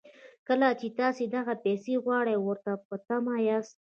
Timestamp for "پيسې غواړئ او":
1.65-2.43